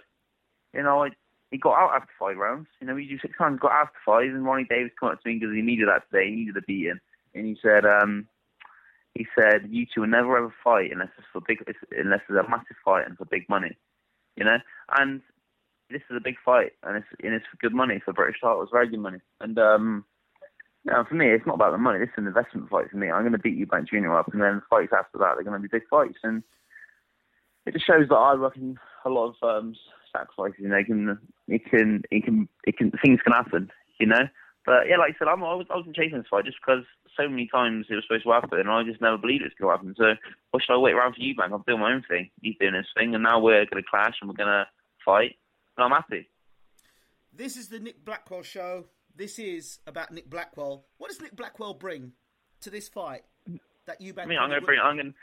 [0.74, 1.10] you know, I,
[1.52, 2.68] he got out after five rounds.
[2.80, 5.30] You know, we do six times, got after five, and Ronnie Davies came up to
[5.30, 6.30] me because he needed that today.
[6.30, 7.00] He needed a beating.
[7.34, 8.28] And he said, um,
[9.16, 12.50] he said, "You two will never ever fight unless it's for big, unless it's a
[12.50, 13.76] massive fight and for big money."
[14.38, 14.58] You know,
[14.98, 15.22] and
[15.90, 18.62] this is a big fight, and it's and it's for good money for British title.
[18.62, 20.06] It's very good money, and um,
[20.86, 22.00] now for me, it's not about the money.
[22.00, 23.12] This is an investment fight for me.
[23.12, 25.62] I'm going to beat Eubank Junior up, and then the fights after that they're going
[25.62, 26.44] to be big fights, and
[27.66, 29.76] it just shows that I reckon a lot of um,
[30.12, 30.60] sacrifices.
[30.60, 33.70] Know, it can, it can, it can, it can, things can happen.
[34.00, 34.28] You know,
[34.66, 36.84] but yeah, like I said, I'm, I, was, I wasn't chasing this fight just because
[37.18, 39.58] so many times it was supposed to happen, and I just never believed it was
[39.60, 39.96] going to happen.
[39.98, 41.54] So why should I wait around for Eubank?
[41.54, 42.30] I'm doing my own thing.
[42.42, 44.68] He's doing his thing, and now we're going to clash and we're going to
[45.04, 45.36] fight,
[45.78, 46.30] and I'm happy.
[47.34, 48.86] This is the Nick Blackwell show.
[49.16, 50.86] This is about Nick Blackwell.
[50.98, 52.14] What does Nick Blackwell bring
[52.62, 53.24] to this fight
[53.86, 54.28] that Eubank?
[54.28, 54.80] Me, I'm going to bring.
[54.82, 55.14] I'm going.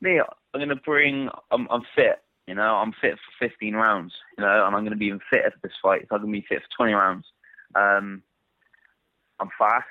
[0.00, 1.28] Me, I'm going to bring.
[1.50, 2.22] I'm, I'm fit.
[2.46, 4.12] You know, I'm fit for 15 rounds.
[4.38, 6.06] You know, and I'm going to be even fitter for this fight.
[6.08, 7.26] So I'm going to be fit for 20 rounds.
[7.74, 8.22] Um,
[9.40, 9.86] I'm fast.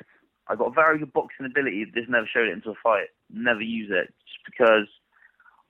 [0.47, 1.86] I've got a very good boxing ability.
[1.93, 3.08] Just never showed it into a fight.
[3.31, 4.88] Never use it just because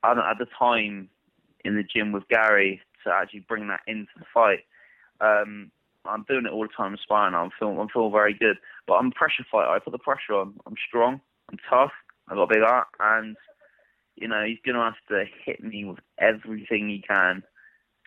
[0.03, 1.09] I don't at the time
[1.63, 4.59] in the gym with Gary to actually bring that into the fight.
[5.21, 5.71] Um,
[6.08, 7.36] I'm doing it all the time, I'm sparring.
[7.36, 8.58] I'm feeling, I'm feeling very good.
[8.88, 9.70] But I'm a pressure fighter.
[9.70, 10.54] I put the pressure on.
[10.65, 11.22] I'm strong.
[11.52, 11.91] I'm tough.
[12.30, 13.36] I got a big heart, and
[14.15, 17.44] you know he's gonna have to hit me with everything he can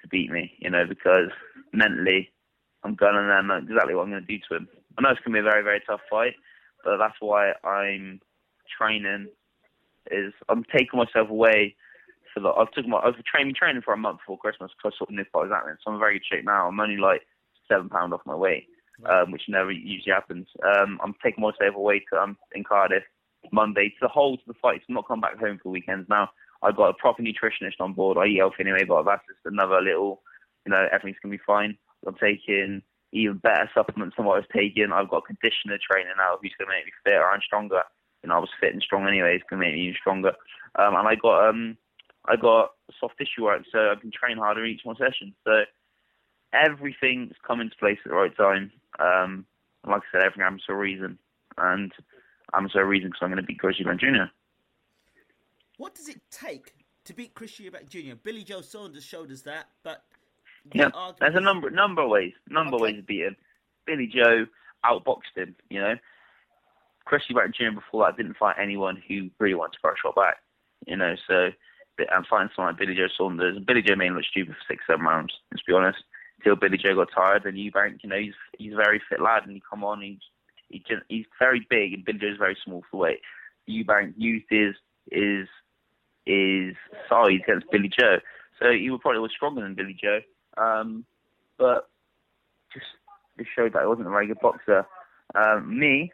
[0.02, 0.52] to beat me.
[0.58, 1.30] You know because
[1.72, 2.30] mentally,
[2.82, 4.68] I'm gonna know exactly what I'm gonna do to him.
[4.96, 6.34] I know it's gonna be a very, very tough fight,
[6.84, 8.20] but that's why I'm
[8.76, 9.28] training.
[10.10, 11.76] Is I'm taking myself away.
[12.34, 14.98] for that I've took my I've training training for a month before Christmas because I
[14.98, 15.76] sort of knew what was happening.
[15.84, 16.68] So I'm very shape now.
[16.68, 17.22] I'm only like
[17.68, 18.66] seven pound off my weight,
[19.08, 20.48] um, which never usually happens.
[20.64, 23.04] Um, I'm taking myself away to um, in Cardiff
[23.52, 24.84] Monday to the whole to the fights.
[24.88, 26.30] I'm not coming back home for weekends now.
[26.62, 28.18] I've got a proper nutritionist on board.
[28.18, 30.22] I eat healthy anyway, but that's just another little,
[30.66, 31.78] you know, everything's gonna be fine.
[32.06, 34.92] I'm taking even better supplements than what I was taking.
[34.92, 37.82] I've got a conditioner training now who's going to make me fitter and stronger.
[38.22, 39.36] You know, I was fit and strong anyway.
[39.36, 40.32] It's going to make me even stronger.
[40.78, 41.76] Um, and I got um,
[42.26, 45.34] I got soft tissue work, so I can train harder each one session.
[45.44, 45.64] So
[46.52, 48.72] everything's come into place at the right time.
[48.98, 49.46] Um,
[49.86, 51.18] like I said, everything happens for a reason,
[51.56, 51.92] and
[52.52, 54.30] I'm for a reason because I'm going to beat Chris Eubank Jr.
[55.76, 58.16] What does it take to beat Chris Eubank Jr.?
[58.22, 60.02] Billy Joe Saunders showed us that, but
[60.74, 62.76] yeah, there's a number number of ways, number okay.
[62.76, 63.36] of ways to beat him.
[63.86, 64.46] Billy Joe
[64.84, 65.94] outboxed him, you know.
[67.04, 67.74] Chris Eubank Jr.
[67.74, 70.36] before that didn't fight anyone who really wanted to a shot back.
[70.86, 71.14] you know.
[71.26, 71.50] So
[72.14, 73.58] I'm fighting someone like Billy Joe Saunders.
[73.66, 75.32] Billy Joe made look stupid for six, seven rounds.
[75.50, 75.98] Let's be honest.
[76.38, 79.44] Until Billy Joe got tired, and Eubank, you know, he's he's a very fit lad,
[79.44, 80.18] and he come on, he
[80.86, 83.20] just, he's very big, and Billy Joe's very small for weight.
[83.68, 84.74] Eubank used his
[85.10, 85.48] his
[86.26, 86.74] his
[87.08, 88.18] size against Billy Joe,
[88.58, 90.20] so he was probably was stronger than Billy Joe.
[90.56, 91.04] Um,
[91.58, 91.88] but
[92.72, 92.86] just
[93.36, 94.86] just showed that he wasn't a very good boxer.
[95.34, 96.12] Um, me,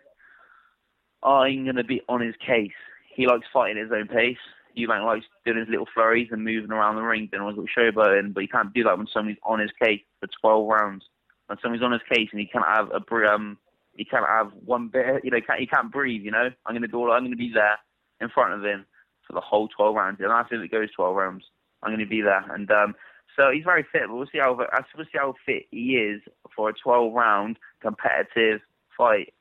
[1.22, 2.72] I'm gonna be on his case.
[3.14, 4.36] He likes fighting at his own pace.
[4.76, 7.74] Eubank likes doing his little flurries and moving around the ring, doing all his little
[7.76, 11.04] showboating, but he can't do that when somebody's on his case for 12 rounds.
[11.46, 13.58] When somebody's on his case and he can't have a um,
[13.96, 16.22] he can't have one bit, you know, he can't, he can't breathe.
[16.22, 17.78] You know, I'm gonna do all, I'm gonna be there
[18.20, 18.86] in front of him
[19.26, 21.44] for the whole 12 rounds, and after it goes 12 rounds,
[21.82, 22.44] I'm gonna be there.
[22.50, 22.94] And um,
[23.36, 26.22] so he's very fit, but we'll see how we'll see how fit he is
[26.54, 28.60] for a 12 round competitive
[28.96, 29.34] fight.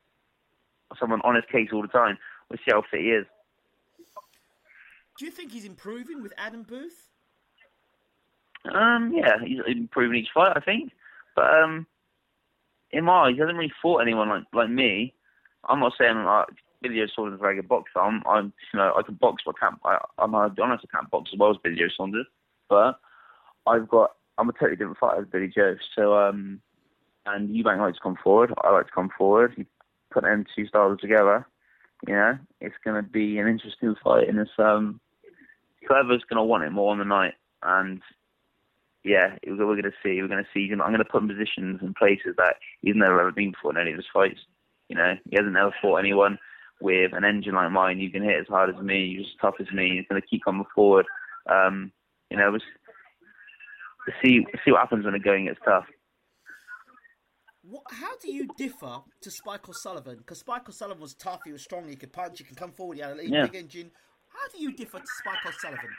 [1.00, 2.17] Someone on his case all the time.
[2.50, 3.26] We'll see how fit he is.
[5.17, 7.10] Do you think he's improving with Adam Booth?
[8.73, 10.91] Um, yeah, he's improving each fight, I think.
[11.36, 11.86] But um,
[12.91, 15.13] in my eyes, he hasn't really fought anyone like like me.
[15.67, 16.47] I'm not saying like
[16.82, 17.99] Billy Joe Saunders is a very good boxer.
[17.99, 19.80] I'm, I'm, you know, I can box, but I can't.
[19.86, 22.28] I, I'm honest, I can't box as well as Billy Joe Saunders.
[22.69, 22.99] But
[23.67, 25.76] I've got, I'm a totally different fighter as Billy Joe.
[25.95, 26.62] So um,
[27.26, 28.54] and Eubank likes to come forward.
[28.63, 29.54] I like to come forward.
[29.58, 29.65] You
[30.12, 31.47] put them two styles together.
[32.08, 35.00] You know, it's going to be an interesting fight, and it's um,
[35.88, 37.34] whoever's going to want it more on the night.
[37.62, 38.02] And
[39.04, 40.22] yeah, we're going to see.
[40.22, 40.70] We're going to see.
[40.72, 43.78] I'm going to put in positions and places that he's never ever been before in
[43.78, 44.39] any of his fights.
[44.89, 46.38] You know, he hasn't ever fought anyone
[46.82, 48.00] with an engine like mine.
[48.00, 49.06] You can hit as hard as me.
[49.06, 49.98] You're as tough as me.
[49.98, 51.06] He's going to keep coming forward.
[51.50, 51.92] Um,
[52.30, 52.58] you know,
[54.22, 55.86] see see what happens when the going gets tough.
[57.74, 60.18] What, how do you differ to Spike O'Sullivan?
[60.18, 62.98] Because Spike O'Sullivan was tough, he was strong, he could punch, he could come forward,
[62.98, 63.48] he had a yeah.
[63.48, 63.90] big engine.
[64.28, 65.90] How do you differ to Spike O'Sullivan?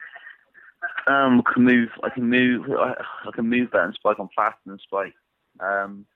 [1.09, 1.89] Um, I can move.
[2.05, 2.71] I can move.
[2.71, 2.95] I,
[3.27, 4.19] I can move better than Spike.
[4.21, 5.15] I'm faster than Spike.
[5.59, 6.07] Um,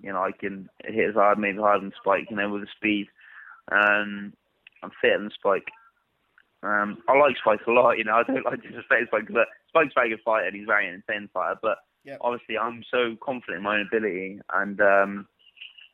[0.00, 2.28] you know, I can hit as hard, maybe harder than Spike.
[2.30, 3.08] You know, with the speed.
[3.72, 4.32] Um,
[4.84, 5.66] I'm fitter than Spike.
[6.62, 7.98] Um, I like Spike a lot.
[7.98, 10.54] You know, I don't like to disrespect Spike because Spike's a very good fighter and
[10.54, 11.58] he's a very intense fighter.
[11.60, 12.18] But yep.
[12.20, 15.28] obviously, I'm so confident in my own ability, and um,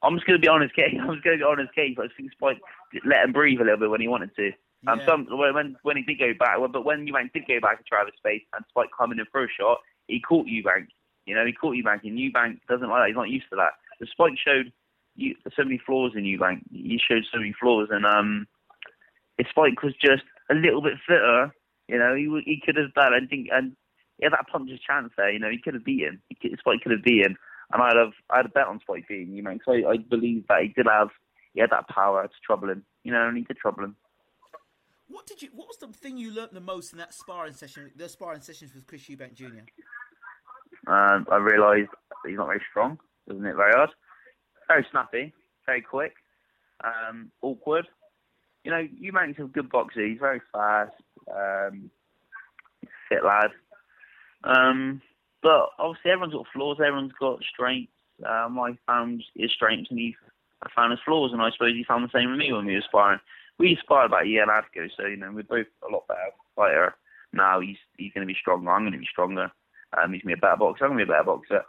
[0.03, 0.95] I'm just going to be on his case.
[1.01, 1.97] I'm just going to be on his case.
[1.99, 2.61] I think Spike
[3.05, 4.53] let him breathe a little bit when he wanted to.
[4.87, 5.07] Um, yeah.
[5.07, 8.15] some when when he did go back, but when Eubank did go back to Travis
[8.19, 10.89] space and Spike coming in for a shot, he caught Eubank.
[11.25, 13.09] You know, he caught Eubank, and Eubank doesn't like that.
[13.09, 13.73] He's not used to that.
[13.99, 14.73] The Spike showed
[15.17, 16.61] you so many flaws in Eubank.
[16.71, 18.47] He showed so many flaws, and um,
[19.39, 21.55] if Spike was just a little bit fitter,
[21.89, 23.15] you know, he he could have done.
[23.15, 23.75] I think, and
[24.19, 25.31] he had that puncher's chance there.
[25.31, 26.21] You know, he could have beaten.
[26.29, 27.37] He could, Spike could have beaten,
[27.73, 29.61] and I'd have I had a bet on Spike beating Eubank.
[29.65, 31.11] So I, I believe that he did have
[31.55, 32.85] he had that power to trouble him.
[33.03, 33.97] You know, and he did trouble him.
[35.09, 35.49] What did you?
[35.55, 37.91] What was the thing you learnt the most in that sparring session?
[37.97, 39.67] The sparring sessions with Chris Eubank Jr.
[40.87, 41.89] Um, I realised
[42.27, 42.99] he's not very strong.
[43.29, 43.91] Isn't it very hard?
[44.69, 45.33] Very snappy,
[45.67, 46.15] very quick,
[46.83, 47.87] um, awkward.
[48.65, 50.07] You know, Eubank's a good boxer.
[50.07, 50.93] He's very fast.
[51.31, 51.91] Um,
[53.09, 53.51] fit lad.
[54.45, 55.03] Um,
[55.43, 56.79] but obviously, everyone's got flaws.
[56.81, 57.93] Everyone's got strengths.
[58.25, 60.15] Um, I found his strengths, and he
[60.75, 62.85] found his flaws, and I suppose he found the same with me when we were
[62.87, 63.21] sparring
[63.59, 65.93] we sparred about a year and a half ago, so you know we're both a
[65.93, 66.95] lot better fighter
[67.33, 67.61] now.
[67.61, 68.71] He's he's going to be stronger.
[68.71, 69.51] I'm going to be stronger.
[69.97, 70.85] Um, he's going to be a better boxer.
[70.85, 71.63] I'm going to be a better boxer.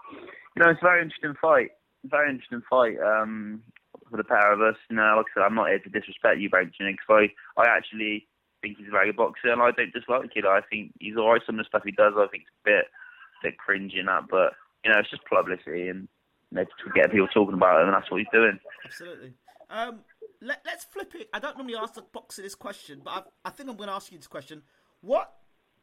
[0.55, 1.71] You know, it's a very interesting fight.
[2.05, 3.61] Very interesting fight um,
[4.09, 4.77] for the pair of us.
[4.89, 7.65] You know, like I said, I'm not here to disrespect you, Brad, because I I
[7.69, 8.27] actually
[8.65, 10.45] think he's a very good boxer, and I don't dislike it.
[10.45, 11.41] I think he's alright.
[11.45, 14.07] Some of the stuff he does, I think, is a bit a bit cringe in
[14.07, 16.07] that, but you know, it's just publicity and
[16.51, 18.59] you know, to get people talking about him, and that's what he's doing.
[18.83, 19.33] Absolutely.
[19.69, 19.99] Um,
[20.41, 21.29] let, us flip it.
[21.33, 23.11] I don't normally ask the boxer this question, but
[23.43, 24.61] I, I think I'm going to ask you this question.
[25.01, 25.33] What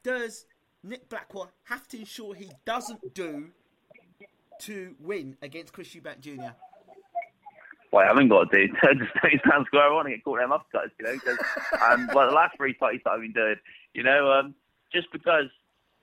[0.02, 0.46] does
[0.82, 3.50] Nick Blackwell have to ensure he doesn't do
[4.60, 6.54] to win against Chris Eubank Jr.?
[7.92, 8.72] Well, I haven't got to do.
[8.98, 9.84] Just don't stand square.
[9.84, 11.12] I want to get caught them upcuts, you know.
[11.12, 11.38] Because
[11.86, 13.56] um, like the last three fights that I've been doing,
[13.92, 14.54] you know, um,
[14.92, 15.52] just because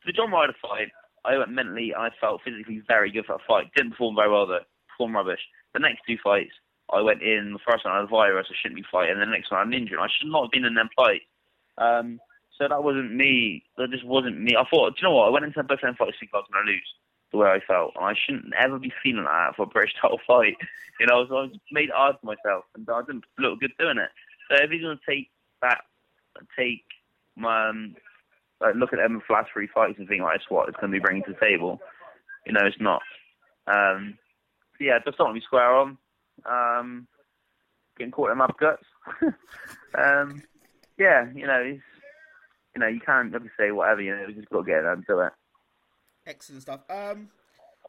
[0.06, 0.90] the John Ryder fight,
[1.26, 3.74] I went mentally I felt physically very good for that fight.
[3.76, 4.66] Didn't perform very well though.
[4.88, 5.42] Performed rubbish.
[5.74, 6.54] The next two fights,
[6.94, 9.22] I went in the first one I had a virus, I shouldn't be fighting, and
[9.22, 9.98] the next one I'm an injury.
[10.00, 11.26] I should not have been in them fights.
[11.78, 12.20] Um,
[12.58, 13.64] so that wasn't me.
[13.78, 14.56] That just wasn't me.
[14.56, 15.28] I thought, do you know what?
[15.28, 16.90] I went into both them fights thinking I was going to lose
[17.32, 19.96] the way I felt, and I shouldn't ever be feeling like that for a British
[20.02, 20.56] title fight.
[21.00, 23.98] You know, so I made it hard for myself, and I didn't look good doing
[23.98, 24.10] it.
[24.50, 25.30] So if he's going to take
[25.62, 25.82] that,
[26.58, 26.84] take
[27.36, 27.96] my, um,
[28.60, 30.96] like look at for last three fights and think like, that's what it's going to
[30.96, 31.80] be bringing to the table.
[32.46, 33.02] You know, it's not.
[33.68, 34.18] Um,
[34.80, 35.98] yeah, just don't be square on
[36.46, 37.08] um,
[37.98, 38.84] getting caught in my guts.
[39.98, 40.42] um,
[40.98, 44.02] yeah, you know, you know, you can't just say whatever.
[44.02, 45.34] You know, you just got to get it do it.
[46.28, 46.82] Excellent stuff.
[46.90, 47.30] Um,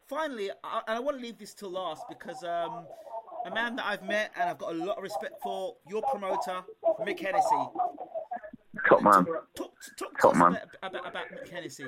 [0.09, 2.87] finally, I, I want to leave this till last because um,
[3.47, 6.63] a man that I've met and I've got a lot of respect for, your promoter,
[7.01, 7.69] Mick Hennessy.
[8.89, 9.25] Top man.
[9.55, 10.59] Talk, talk, Top to man.
[10.83, 11.85] about, about, Mick Hennessy.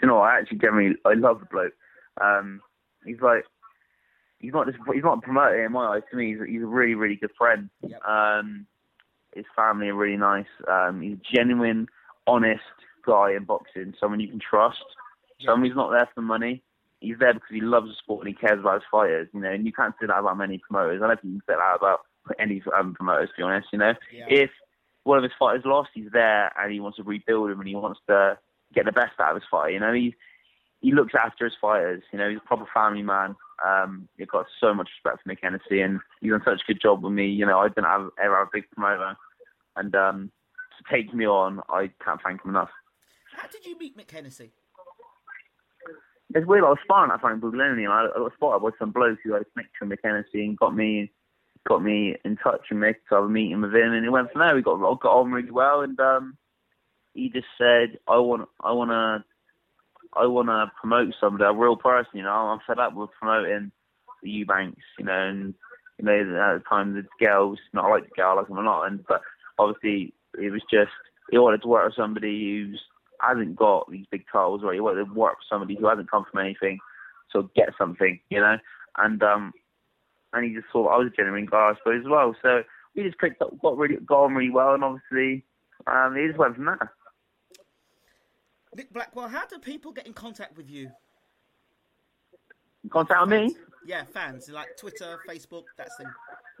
[0.00, 1.72] you know, I actually generally I love the bloke.
[2.20, 2.60] Um,
[3.04, 3.44] he's like
[4.38, 6.02] he's not just he's not a promoter in my eyes.
[6.10, 7.68] To me, he's, he's a really really good friend.
[7.82, 8.02] Yep.
[8.04, 8.66] Um,
[9.34, 10.46] his family are really nice.
[10.68, 11.86] Um, he's genuine,
[12.26, 12.60] honest
[13.06, 13.94] guy in boxing.
[14.00, 14.84] Someone you can trust.
[15.44, 16.62] Someone who's not there for money.
[17.00, 19.28] He's there because he loves the sport and he cares about his fighters.
[19.34, 21.02] You know, and you can't say that about many promoters.
[21.02, 22.00] I don't think you can say that about
[22.38, 23.30] any um, promoters.
[23.30, 24.26] To be honest, you know, Yeah.
[24.28, 24.50] if
[25.04, 27.74] one of his fighters lost, he's there and he wants to rebuild him and he
[27.74, 28.38] wants to
[28.74, 29.70] get the best out of his fighter.
[29.70, 30.14] You know, he
[30.80, 32.02] he looks after his fighters.
[32.12, 33.34] You know, he's a proper family man.
[33.64, 36.80] Um, you've got so much respect for Mick Hennessy, and he's done such a good
[36.82, 37.28] job with me.
[37.28, 39.16] You know, I didn't have ever have a big promoter,
[39.76, 40.30] and um,
[40.78, 42.70] to take me on, I can't thank him enough.
[43.42, 44.52] How did you meet Mick Hennessy?
[46.32, 46.62] It's weird.
[46.62, 49.32] I was sparring at Frank Buglioni, and I, I got spotted by some blokes who
[49.32, 51.10] had a connection with Mick Hennessy and got me
[51.66, 54.30] got me in touch with Mick to have a meeting with him, and it went
[54.30, 54.54] from there.
[54.54, 56.38] We got got on really well, and um,
[57.14, 59.24] he just said, "I want, I want to,
[60.16, 62.12] I want to promote somebody, a real person.
[62.14, 63.72] You know, I'm fed up with promoting
[64.22, 64.84] the Eubanks.
[65.00, 65.54] You know, and
[65.98, 68.86] you know at the time the girls, not like the girl, like them a lot,
[68.86, 69.20] and but
[69.58, 70.92] obviously it was just
[71.32, 72.80] he wanted to work with somebody who's
[73.22, 76.40] hasn't got these big titles, or wanted to work with somebody who hasn't come from
[76.40, 76.78] anything,
[77.30, 78.56] so get something, you know,
[78.98, 79.52] and um,
[80.32, 82.34] and he just thought I was a genuine guy, I suppose, as well.
[82.42, 82.62] So
[82.94, 85.44] we just clicked up, got really got on really well, and obviously
[85.86, 86.92] um, he just went from there.
[88.74, 90.90] Nick Blackwell, how do people get in contact with you?
[92.90, 93.54] Contact me.
[93.84, 96.06] Yeah, fans like Twitter, Facebook, that's thing.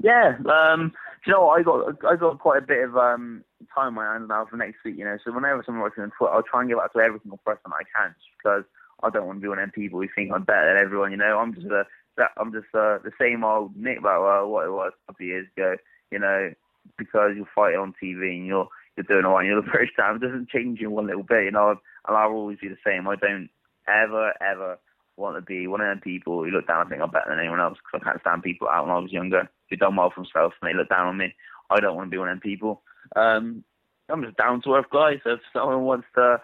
[0.02, 0.92] Yeah, um,
[1.24, 1.60] do you know what?
[1.60, 4.78] I got I got quite a bit of um time my hands now for next
[4.84, 4.96] week.
[4.98, 7.00] You know, so whenever someone writes me on Twitter, I'll try and get back to
[7.00, 8.64] every single person I can, just because
[9.02, 11.10] I don't want to be one of them people who think I'm better than everyone.
[11.10, 11.84] You know, I'm just a
[12.16, 15.28] that I'm just uh, the same old Nick Blackwell what it was a couple of
[15.28, 15.76] years ago.
[16.10, 16.52] You know,
[16.98, 20.18] because you're fighting on TV and you're you're doing all right, you're the first time.
[20.18, 21.44] Doesn't change you one little bit.
[21.44, 23.08] You know, and I'll always be the same.
[23.08, 23.48] I don't
[23.88, 24.78] ever ever
[25.16, 27.38] want to be one of them people who look down and think I'm better than
[27.38, 30.10] anyone else because I can't stand people out when I was younger who done well
[30.10, 31.34] for themselves and they look down on me.
[31.70, 32.82] I don't want to be one of them people.
[33.16, 33.64] Um,
[34.08, 35.20] I'm just down to earth guy.
[35.24, 36.38] So if someone wants to,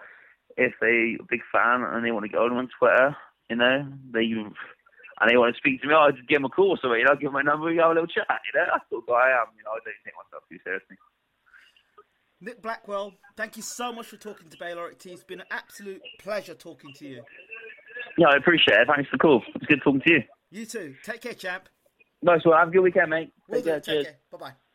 [0.57, 3.15] if they a big fan and they want to go on Twitter,
[3.49, 4.25] you know, they
[5.19, 6.77] and they want to speak to me, I'll just give them a call.
[6.81, 8.27] So you know, give them my number, we have a little chat.
[8.29, 9.51] You know, that's guy I am.
[9.57, 10.97] You know, I don't take myself too seriously.
[12.41, 15.07] Nick Blackwell, thank you so much for talking to Baylor XT.
[15.07, 17.23] It's been an absolute pleasure talking to you.
[18.17, 18.87] Yeah, I appreciate it.
[18.87, 19.43] Thanks for the call.
[19.55, 20.23] It's good talking to you.
[20.51, 20.95] You too.
[21.03, 21.67] Take care, champ.
[22.21, 22.57] Nice one.
[22.57, 23.33] Have a good weekend, mate.
[23.49, 23.79] Will Take care.
[23.79, 24.05] Take Cheers.
[24.05, 24.17] care.
[24.31, 24.68] Bye bye.